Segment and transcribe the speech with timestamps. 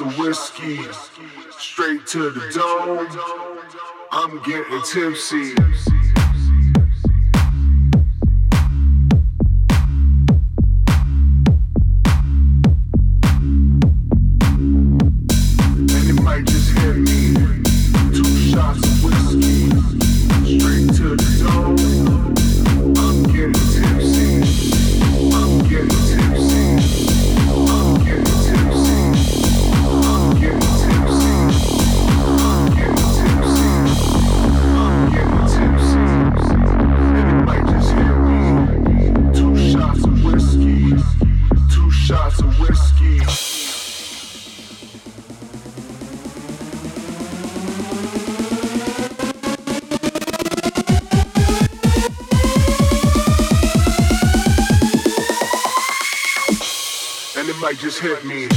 [0.00, 0.80] of whiskey,
[1.58, 3.08] straight to the dome.
[4.10, 5.54] I'm getting tipsy.
[58.00, 58.47] Hit me.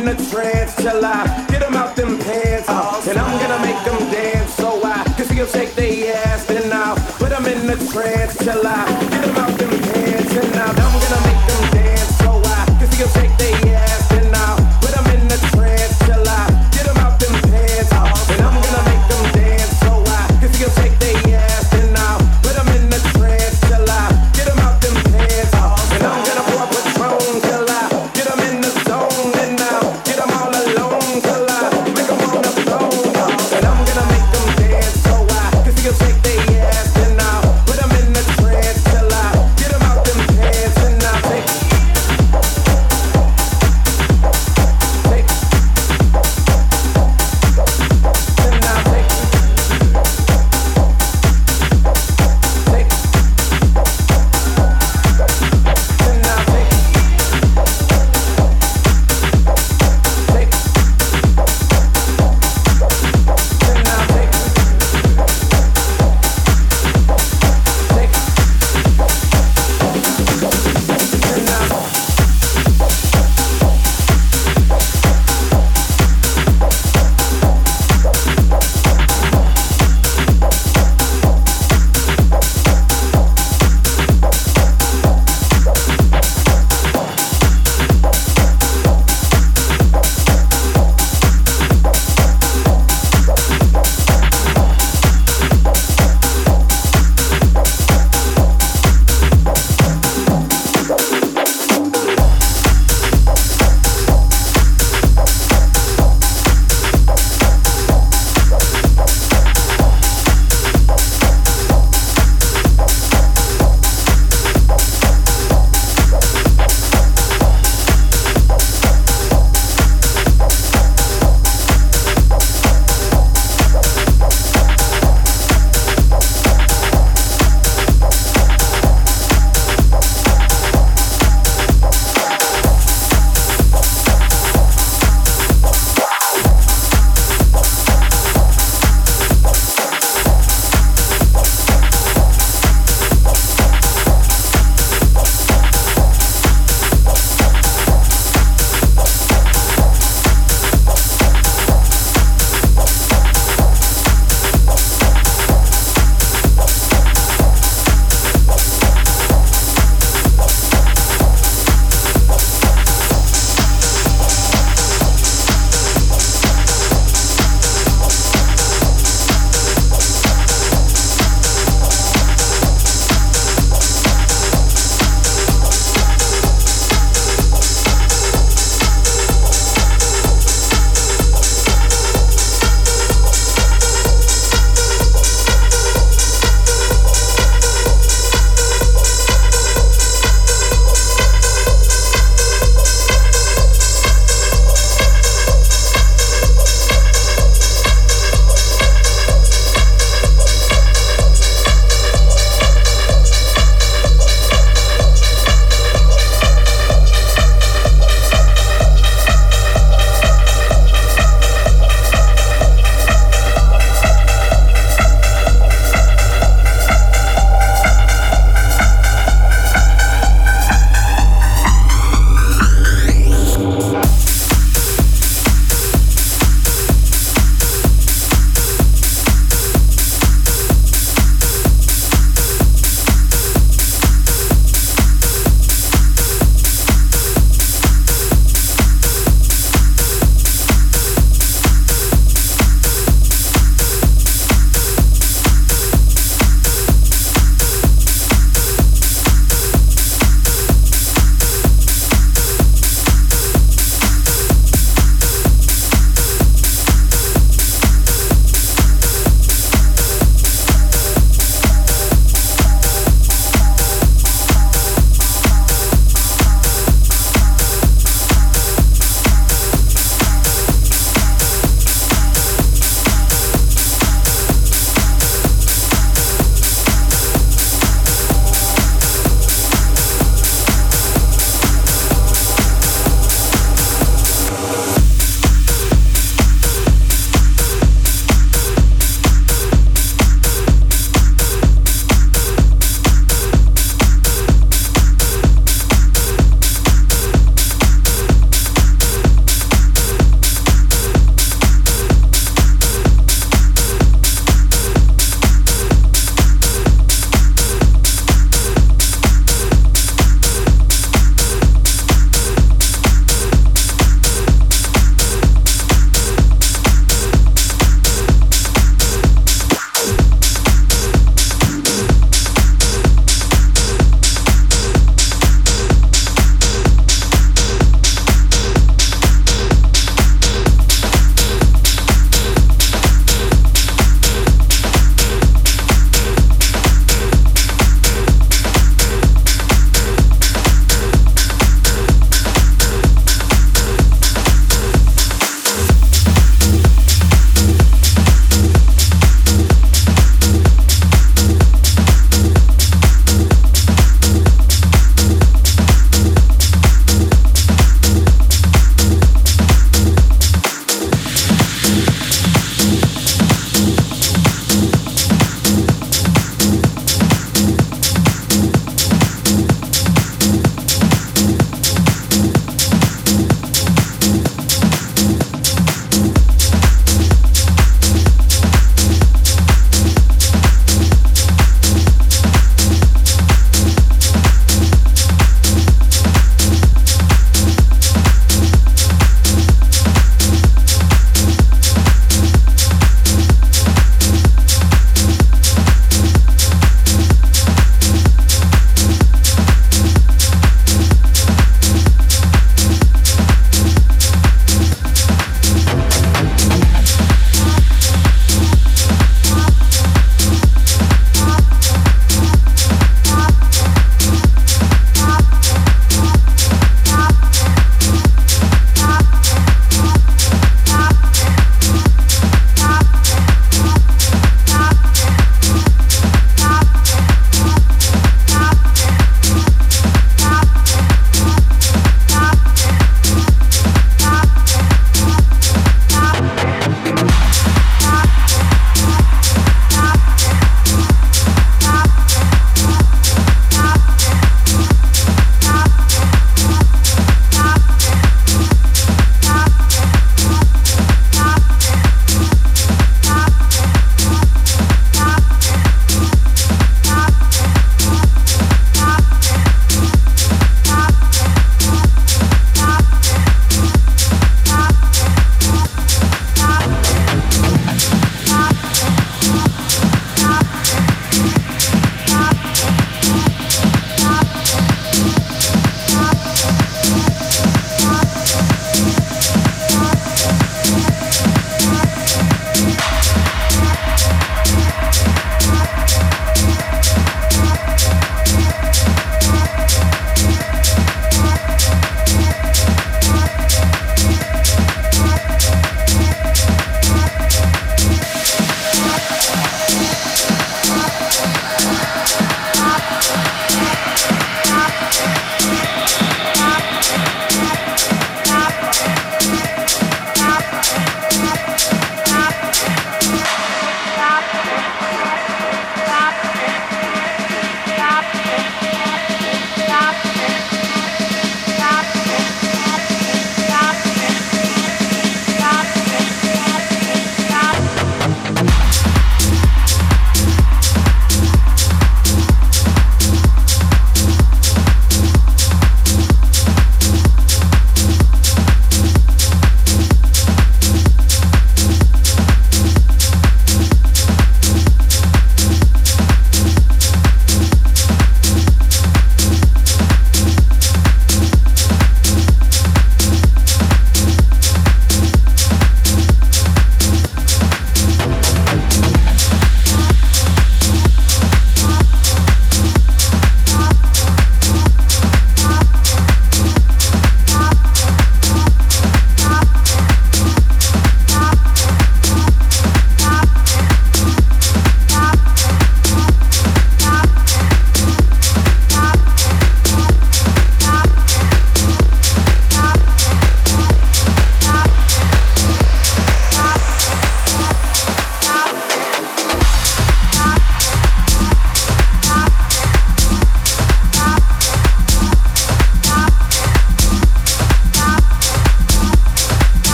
[0.00, 2.68] in a trance till I get them out them pants.
[2.68, 6.46] Uh, and I'm gonna make them dance so I can see them shake their ass.
[6.46, 9.19] Then I'll put them in a trance till I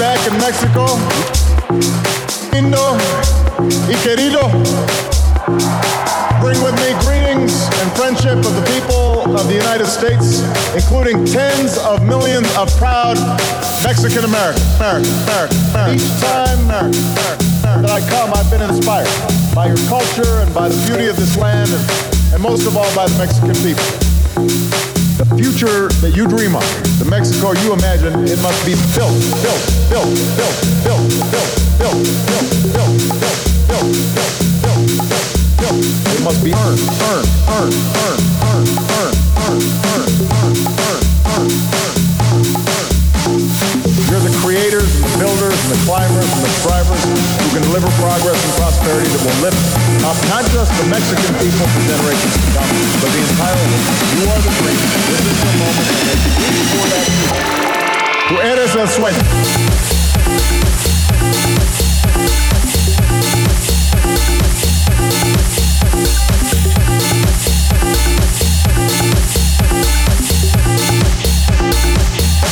[0.00, 0.86] Mexico,
[2.52, 2.96] lindo
[3.86, 4.48] y querido.
[6.40, 10.40] Bring with me greetings and friendship of the people of the United States,
[10.74, 13.18] including tens of millions of proud
[13.84, 14.64] Mexican Americans.
[14.80, 15.98] American, American, American.
[16.00, 16.66] Each time
[17.82, 21.36] that I come, I've been inspired by your culture and by the beauty of this
[21.36, 24.79] land, and, and most of all by the Mexican people.
[25.20, 26.64] The future that you dream of,
[26.96, 29.60] the Mexico you imagine, it must be built, built,
[29.92, 33.20] built, built, built, built, built, built, built, built, built,
[33.68, 34.00] built,
[34.64, 34.88] built,
[35.60, 35.76] built.
[36.08, 40.69] It must be earned, earned, earned, earned, earned, earned, earned, earned, earned,
[44.20, 47.16] You're the creators, and the builders, and the climbers, and the strivers who
[47.56, 49.56] can deliver progress and prosperity that will lift
[50.04, 52.68] up not just the Mexican people for generations to come,
[53.00, 53.80] but the entire world.
[54.20, 54.76] You are the dream.
[55.08, 55.88] This is the moment,
[56.36, 57.08] and for that
[58.28, 60.89] tú eres el sueño.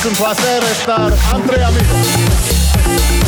[0.09, 3.28] Un placer estar entre amigos.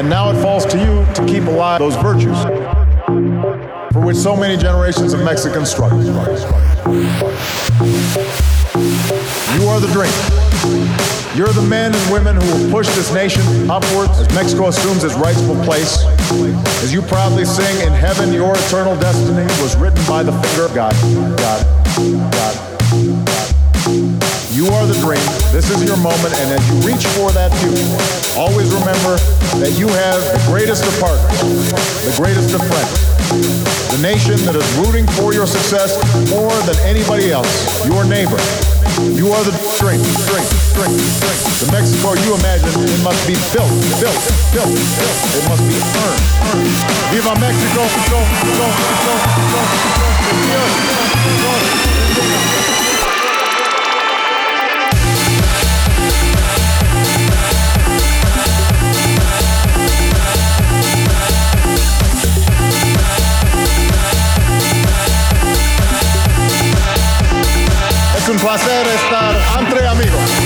[0.00, 2.42] And now it falls to you to keep alive those virtues
[3.92, 6.06] for which so many generations of Mexicans struggled.
[6.06, 6.12] You
[9.68, 10.10] are the dream.
[11.36, 15.16] You're the men and women who will push this nation upwards as Mexico assumes its
[15.16, 16.02] rightful place.
[16.82, 20.74] As you proudly sing, In heaven your eternal destiny was written by the finger of
[20.74, 20.94] God.
[21.36, 22.32] God.
[22.32, 23.19] God.
[24.50, 25.22] You are the dream.
[25.54, 27.86] This is your moment, and as you reach for that future,
[28.34, 29.14] always remember
[29.62, 31.38] that you have the greatest of partners,
[32.02, 32.90] the greatest of friends,
[33.94, 36.02] the nation that is rooting for your success
[36.34, 37.46] more than anybody else,
[37.86, 38.42] your neighbor.
[39.14, 41.38] You are the dream, dream, dream, dream.
[41.62, 43.70] The Mexico you imagine, it must be built,
[44.02, 44.18] built,
[44.50, 45.18] built, built.
[45.30, 46.26] It must be earned,
[46.58, 46.74] earned.
[47.14, 48.18] Viva Mexico, go,
[48.58, 49.62] go, go, go,
[52.74, 52.79] go,
[68.30, 70.39] un placer estar entre amigos.